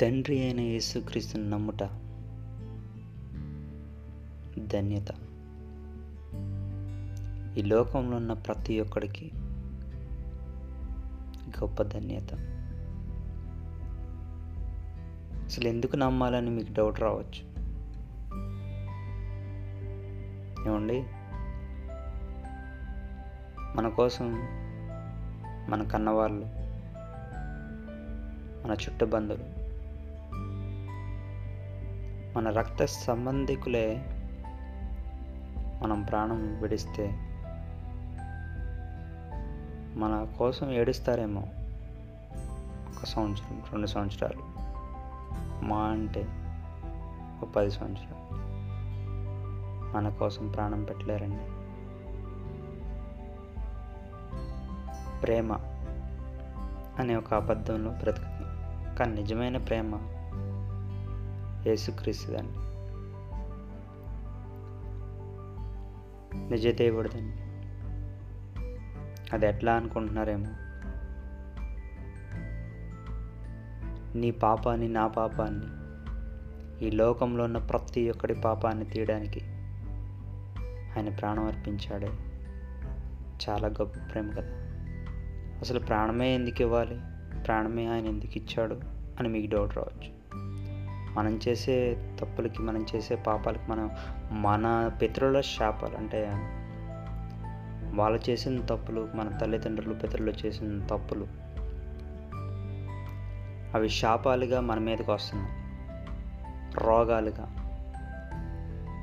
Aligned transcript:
తండ్రి 0.00 0.42
అయిన 0.42 0.60
యేసుక్రీస్తుని 0.60 1.50
నమ్ముట 1.50 1.82
ధన్యత. 4.72 5.08
ఈ 7.58 7.62
లోకంలో 7.62 8.16
ఉన్న 8.16 8.32
ప్రతి 8.32 8.80
ఒక్కడికి 8.80 9.30
గొప్ప 11.60 11.82
ధన్యత. 11.82 12.34
అసలు 15.44 15.68
ఎందుకు 15.68 15.96
నమ్మాలని 15.96 16.50
మీకు 16.50 16.72
డౌట్ 16.72 17.00
రావచ్చు? 17.00 17.52
ఏమండి? 20.68 21.04
మన 23.76 23.88
కోసం 23.88 24.48
మన 25.68 25.82
కన్నవాళ్ళు 25.82 26.44
మన 28.64 28.72
చుట్టుబంధులు 28.72 29.62
మన 32.38 32.50
రక్త 32.50 32.84
సంబంధికులే 32.84 34.08
మనం 35.82 36.02
ప్రాణం 36.02 36.60
విడిస్తే 36.62 37.10
మన 39.96 40.26
కోసం 40.38 40.70
ఏడుస్తారేమో 40.70 41.40
ఒక 42.96 43.04
సంవత్సరం 43.04 43.62
రెండు 43.72 43.86
సంవత్సరాలు 43.86 44.42
మా 45.64 45.78
అంటే 45.78 46.28
ఒక 47.42 47.48
పది 47.48 47.70
సంవత్సరాలు. 47.70 48.22
మన 49.96 50.08
కోసం 50.08 50.48
ప్రాణం 50.48 50.84
పెట్టలేరండి. 50.84 51.61
ప్రేమ 55.22 55.52
అనే 56.98 57.16
ఒక 57.16 57.34
అబద్ధంలో 57.34 57.90
బ్రతుకుతాం. 57.90 58.96
కానీ 58.96 59.14
నిజమైన 59.14 59.56
ప్రేమ 59.56 59.98
యేసుక్రీస్తుదండి. 61.66 62.58
నిజ 66.50 66.76
దేవుడిదండి. 66.76 67.42
అది 69.32 69.46
ఎట్లా 69.46 69.74
అనుకుంటున్నారేమో? 69.74 70.46
నీ 74.18 74.30
పాపాన్ని 74.30 74.88
నా 74.88 75.06
పాపాన్ని 75.06 75.66
ఈ 76.86 76.90
లోకంలో 76.90 77.44
ఉన్న 77.44 77.58
ప్రతి 77.58 78.10
ఒక్కడి 78.10 78.34
పాపాన్ని 78.34 78.84
తీయడానికి 78.84 79.40
ఆయన 80.96 81.08
ప్రాణం 81.08 81.46
అర్పించాడే. 81.46 82.10
చాలా 83.48 83.68
గొప్ప 83.68 84.12
ప్రేమ 84.12 84.30
కదా. 84.30 84.71
అసలు 85.62 85.78
ప్రాణమే 85.78 86.34
ఎందుకు 86.34 86.62
ఇవ్వాలి? 86.62 87.00
ప్రాణమే 87.42 87.86
ఆయన 87.86 88.06
ఎందుకు 88.06 88.38
ఇచ్చాడు? 88.38 88.80
అని 89.20 89.28
మీకు 89.28 89.54
డౌట్ 89.54 89.76
రావచ్చు. 89.76 90.12
మనం 91.14 91.40
చేసే 91.48 91.96
తప్పులకి 92.20 92.62
మనం 92.62 92.86
చేసే 92.96 93.14
పాపాలకి 93.14 93.70
మనం 93.70 93.90
మన 94.30 94.90
పితరుల 95.02 95.40
శాపాలు 95.40 95.96
అంటే 95.96 96.30
వాళ్ళు 97.98 98.30
చేసిన 98.30 98.60
తప్పులు 98.66 99.08
మన 99.14 99.38
తల్లిదండ్రులు 99.40 99.94
పితరులు 99.94 100.30
చేసిన 100.30 100.86
తప్పులు 100.86 101.26
అవి 103.76 103.88
శాపాలుగా 103.88 104.60
మన 104.60 104.78
మీదకి 104.78 105.10
వస్తున్నాయి. 105.10 105.52
రోగాలుగా. 106.74 107.48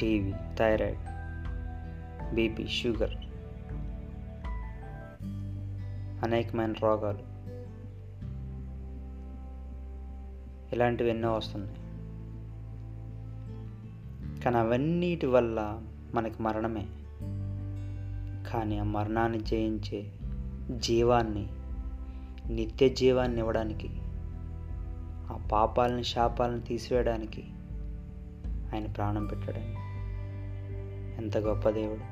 టీవీ 0.00 0.32
థైరాయిడ్ 0.58 1.00
బీపీ 2.34 2.68
షుగర్ 2.68 3.29
అనేకమైన 6.22 6.72
రోగాలు. 6.72 7.30
ఇలాంటివి 10.74 11.10
ఎన్నో 11.10 11.34
వస్తున్నాయి. 11.34 11.76
కానీ 14.42 14.56
అవన్నిటి 14.56 15.26
వల్ల 15.26 15.82
మనకి 16.14 16.42
మరణమే. 16.42 16.86
కానీ 18.52 18.78
ఆ 18.78 18.82
మరణాన్ని 18.82 19.38
జయించే 19.38 20.12
జీవాన్ని 20.78 21.48
నిత్య 22.54 22.88
జీవాన్ని 22.88 23.38
ఇవ్వడానికి 23.38 23.90
ఆ 25.32 25.48
పాపాలని 25.52 26.04
శాపాలను 26.04 26.60
తీసివేయడానికి 26.60 27.44
ఆయన 28.74 28.86
ప్రాణం 28.86 29.26
పెట్టాడని 29.26 29.74
ఎంత 31.16 31.38
గొప్ప 31.38 31.70
దేవుడు. 31.70 32.09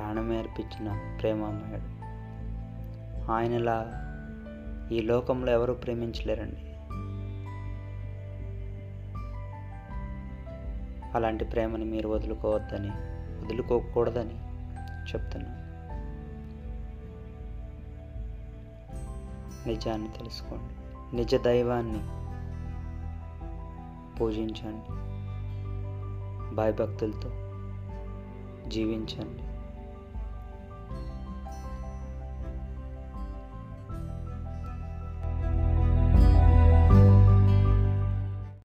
ప్రాణమే 0.00 0.38
అర్పించిన 0.38 1.16
ప్రేమమయుడు. 1.20 2.00
ఆయనలా 3.32 3.92
ఈ 4.92 5.00
లోకంలో 5.00 5.52
ఎవరు 5.52 5.72
ప్రేమించలేరండి. 5.72 6.70
అలాంటి 11.14 11.44
ప్రేమని 11.44 11.84
మీరు 11.84 12.08
వదులుకోవద్దని 12.08 12.90
వదులుకోకూడదని 13.44 14.34
చెప్తున్నాను. 15.12 15.60
నిజాన్ని 19.68 20.08
తెలుసుకోండి. 20.08 20.74
నిజ 21.16 21.34
దైవాన్ని 21.34 22.02
పూజించండి. 24.18 25.10
భయభక్తులతో 26.54 27.30
జీవించండి. 28.68 29.49